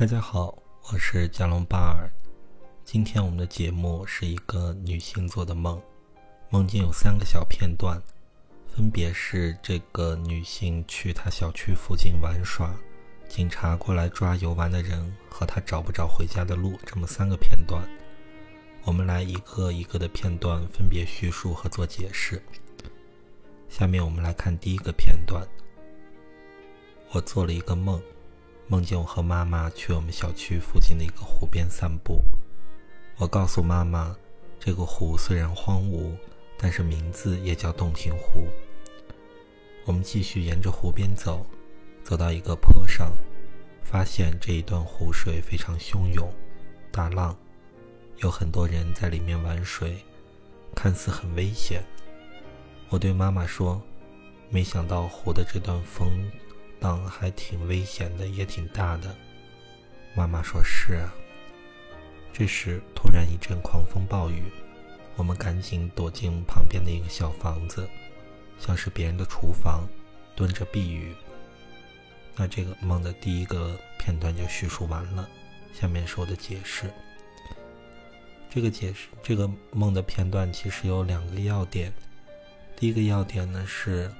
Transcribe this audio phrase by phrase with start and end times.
[0.00, 0.56] 大家好，
[0.90, 2.10] 我是加隆巴尔。
[2.86, 5.78] 今天我们的节目是一个女性做的梦，
[6.48, 8.00] 梦境有三个小片段，
[8.74, 12.74] 分别是这个女性去她小区附近玩耍，
[13.28, 17.86] 警察过来抓游玩的人和她找不着回家的路，这么三个片段。
[18.84, 22.42] 我们来一个一个的片段分别叙述和做解释。
[23.68, 25.46] 下面我们来看第一个片段。
[27.10, 28.02] 我做了一个梦。
[28.70, 32.22] 梦见我和妈妈去我们小区附近的一个湖边散步。
[33.16, 34.16] 我告诉妈妈，
[34.60, 36.12] 这个湖虽然荒芜，
[36.56, 38.46] 但是名字也叫洞庭湖。
[39.84, 41.44] 我们继续沿着湖边走，
[42.04, 43.10] 走到一个坡上，
[43.82, 46.32] 发现这一段湖水非常汹涌，
[46.92, 47.36] 大浪，
[48.18, 49.98] 有很多人在里面玩水，
[50.76, 51.82] 看似很危险。
[52.88, 53.82] 我对妈妈说
[54.48, 56.08] ：“没想到湖的这段风。”
[56.80, 59.14] 浪还挺危险的，也挺大的。
[60.14, 61.12] 妈妈说：“是啊。”
[62.32, 64.44] 这时突然一阵狂风暴雨，
[65.16, 67.88] 我们赶紧躲进旁边的一个小房子，
[68.58, 69.86] 像是别人的厨房，
[70.34, 71.14] 蹲着避雨。
[72.36, 75.28] 那这个梦的第一个片段就叙述完了，
[75.72, 76.90] 下面是我的解释。
[78.48, 81.92] 这个解释，这个梦的片段其实有两个要点。
[82.76, 84.10] 第一个要点呢是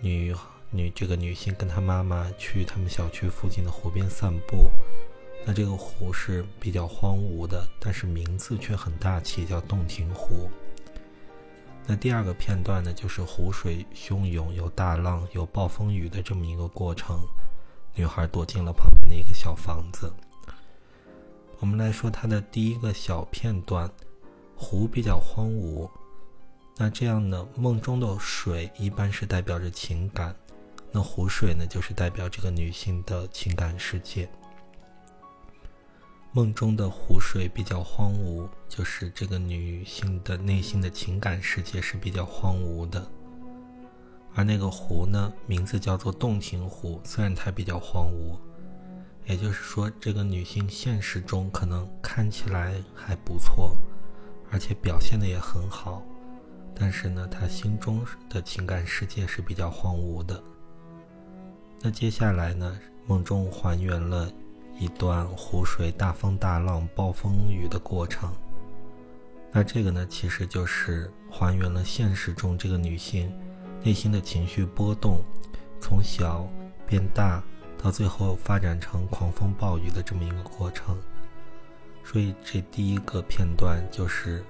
[0.00, 0.34] 女。
[0.74, 4.68] 女这个女性跟她妈妈去他们小区附近的湖边散步，
[5.46, 10.50] 那这个湖是比较荒芜的，但是名字却很大气，叫洞庭湖。
[11.86, 17.20] 那第二个片段呢，就是湖水汹涌，有大浪，有暴风雨的这么一个过程。
[17.94, 20.12] 女孩躲进了旁边的一个小房子。
[21.60, 23.88] 我们来说它的第一个小片段，
[24.56, 25.88] 湖比较荒芜。
[26.76, 30.34] 那这样呢，梦中的水一般是代表着情感。
[30.96, 34.28] 那湖水呢，就是代表这个女性的情感世界。
[36.30, 43.04] 梦中的湖水比较荒芜，就是这个女性的内心的情感世界是比较荒芜的。
[44.36, 48.38] 而那个湖呢，名字叫做洞庭湖，虽然它比较荒芜，
[49.26, 53.76] 也就是说，这个女性现实中可能看起来还不错，
[54.48, 56.04] 而且表现的也很好，
[56.72, 60.40] 但是呢，她心中的情感世界是比较荒芜的。
[61.86, 62.80] 那接下来呢？
[63.06, 64.32] 梦中还原了
[64.78, 68.32] 一段湖水大风大浪、暴风雨的过程。
[69.52, 73.30] 那这个呢，其实就是还原了现实中这个女性
[73.82, 75.22] 内心的情绪波动，
[75.78, 76.48] 从小
[76.86, 77.44] 变大，
[77.76, 80.98] 到最后发展成狂风暴雨的这么一个过程。
[82.02, 84.42] 所以这第一个片段就是，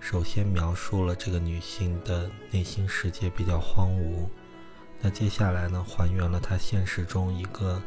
[0.00, 4.26] 首先描述了这个女性的内心世界比较荒芜。
[5.02, 7.80] 那接下来呢，还原了他现实中一个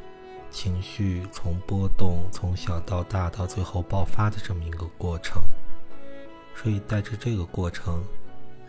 [0.49, 5.43] 情绪从波动从小到大到最后爆发的这么一个过程。
[6.55, 8.03] 所以带着这个过程，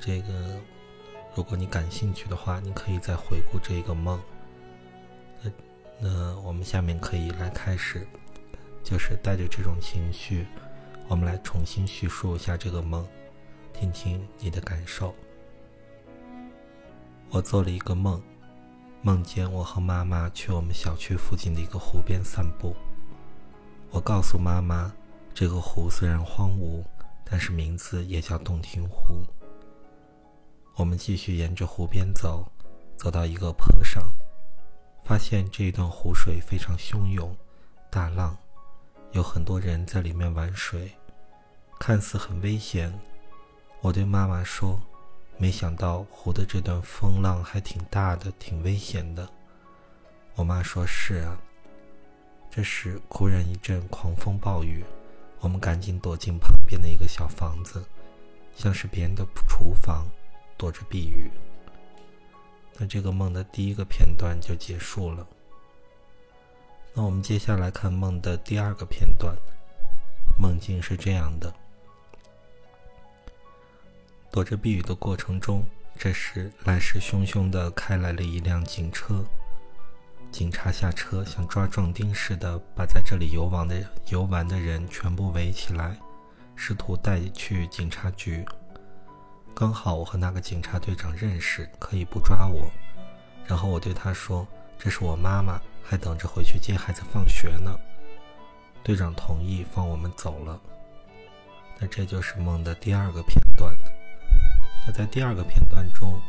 [0.01, 0.61] 这个
[1.35, 4.21] 如果你感兴趣的话，你可以再回顾这个梦。
[5.43, 5.51] 那
[6.01, 8.07] 那我们下面可以来开始，
[8.83, 10.47] 就是带着这种情绪，
[11.09, 13.07] 我们来重新叙述一下这个梦，
[13.73, 15.15] 听听你的感受。
[17.31, 18.23] 我做了一个梦。
[19.05, 22.75] 梦见我和妈妈去我们小区附近的一个湖边散步。
[23.91, 24.91] 我告诉妈妈，
[25.35, 26.83] 这个湖虽然荒芜，
[27.23, 29.23] 但是名字也叫洞庭湖。
[30.77, 32.51] 我们继续沿着湖边走，
[32.97, 34.03] 走到一个坡上，
[35.05, 37.37] 发现这一段湖水非常汹涌，
[37.91, 38.35] 大浪，
[39.13, 40.91] 有很多人在里面玩水，
[41.79, 42.91] 看似很危险。
[43.83, 44.81] 我对妈妈说。
[45.37, 49.29] 没想到湖的这段风浪还挺大的，挺危险的。
[50.37, 51.39] 我妈说：“是啊。”
[52.51, 54.85] 这时，忽然一阵狂风暴雨，
[55.41, 57.85] 我们赶紧躲进旁边的一个小房子，
[58.57, 60.07] 像是别人的厨房，
[60.57, 61.29] 躲着避雨。
[62.79, 65.27] 那这个梦的第一个片段就结束了。
[66.93, 69.37] 那我们接下来看梦的第二个片段，
[70.39, 71.53] 梦境是这样的。
[74.35, 75.65] 躲着避雨的过程中，
[75.97, 79.25] 这时来势汹汹的开来了一辆警车。
[80.33, 85.97] 警察下车，像抓壮丁似的，把在这里游玩的游玩的人全部围起来，
[86.57, 88.45] 试图带去警察局。
[89.55, 92.69] 刚好我和那个警察队长认识，可以不抓我。
[93.47, 94.45] 然后我对他说
[94.77, 97.79] ：“这是我妈妈，还等着回去接孩子放学呢。”
[98.83, 100.61] 队长同意放我们走了。
[101.79, 103.73] 那这就是梦的第二个片段。
[104.87, 106.21] 那在第二个片段中，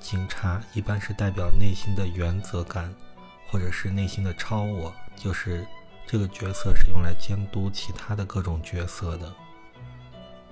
[0.00, 2.94] 警察一般是代表内心的原则感，
[3.48, 5.66] 或者是内心的超我，就是
[6.06, 9.32] 这个角色是用来监督其他的各种角色的。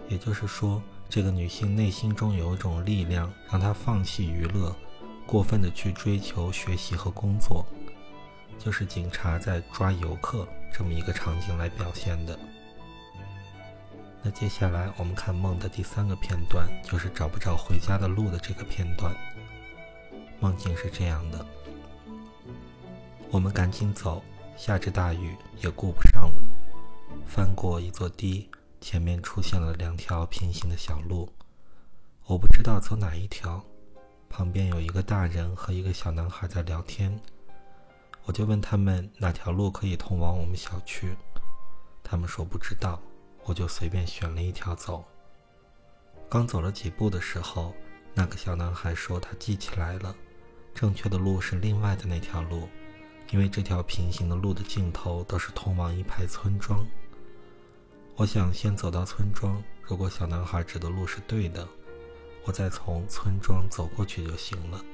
[0.08, 4.74] 也就是说，这个女性内心中有一种力量，让她放弃娱乐，
[5.26, 7.64] 过分的去追求学习和工作，
[8.58, 12.38] 就是警察在抓游客这么一个场景来表现的。
[14.26, 19.14] 那接下来我们看梦的第三个片段，就是找不着回家的路的这个片段。
[20.40, 21.44] 梦境是这样的：
[23.30, 24.24] 我们赶紧走，
[24.56, 26.34] 下着大雨也顾不上了。
[27.26, 28.48] 翻过一座堤，
[28.80, 31.30] 前面出现了两条平行的小路，
[32.24, 33.62] 我不知道走哪一条。
[34.30, 37.20] 旁边有一个大人和一个小男孩在聊天，
[38.24, 41.14] 我就问他们哪条路可以通往我们小区，
[42.02, 42.98] 他们说不知道。
[43.44, 45.04] 我就随便选了一条走。
[46.28, 47.74] 刚走了几步的时候，
[48.14, 50.14] 那个小男孩说他记起来了，
[50.74, 52.68] 正确的路是另外的那条路，
[53.30, 56.84] 因为这条平行的路的尽头都是通往一排村庄。
[58.16, 61.68] 我想先走到村庄，如果小男孩指的路是对的，
[62.44, 64.84] 我再从村庄走过去就行了。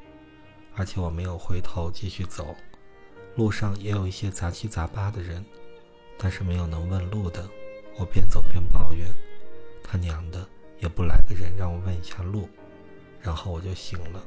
[0.75, 2.57] 而且我没有回头继续走，
[3.37, 5.45] 路上也有一些杂七杂八的人，
[6.17, 7.49] 但是没有能问路的。
[7.97, 9.07] 我边走边抱怨
[9.85, 10.49] ：“他娘的，
[10.79, 12.49] 也不来个人让我问一下路。”
[13.21, 14.25] 然后我就醒了。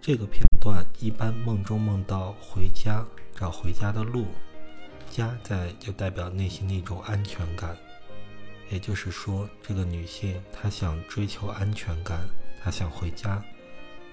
[0.00, 3.04] 这个片段一般梦中梦到回家，
[3.34, 4.26] 找回家的路，
[5.10, 7.76] 家在就代表内心的一种安全感。
[8.70, 12.28] 也就是说，这个女性她想追求安全感，
[12.62, 13.42] 她想回家，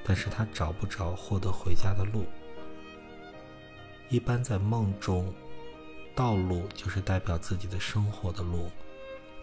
[0.03, 2.25] 但是她找不着获得回家的路。
[4.09, 5.31] 一般在梦中。
[6.15, 8.69] 道路就是代表自己的生活的路，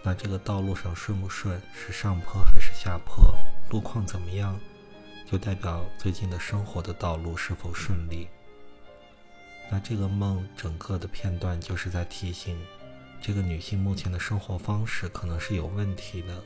[0.03, 3.35] 那这个道路上顺不顺，是上坡还是下坡，
[3.70, 4.59] 路况怎么样，
[5.26, 8.29] 就代表最近的生活的道路是否顺利。
[9.70, 12.59] 那这个梦整个的片段就是在提醒，
[13.21, 16.43] 这个女性目前的生活方式可能是有问题的。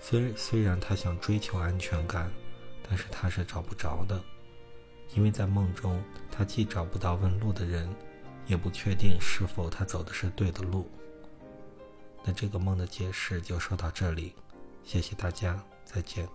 [0.00, 2.30] 虽虽然她想追求安全感，
[2.88, 4.20] 但是她是找不着的，
[5.14, 7.88] 因为在梦中她既找不到问路的人。
[8.48, 10.90] 也不确定是否他走的是对的路。
[12.24, 14.34] 那这个梦的解释就说到这里，
[14.84, 16.28] 谢谢大家，再见。